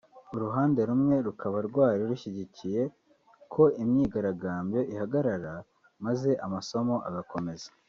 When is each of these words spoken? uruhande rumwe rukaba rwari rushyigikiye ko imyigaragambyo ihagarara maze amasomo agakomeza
uruhande 0.35 0.79
rumwe 0.89 1.15
rukaba 1.27 1.57
rwari 1.67 2.01
rushyigikiye 2.09 2.81
ko 3.53 3.63
imyigaragambyo 3.83 4.79
ihagarara 4.93 5.53
maze 6.05 6.31
amasomo 6.45 6.95
agakomeza 7.09 7.67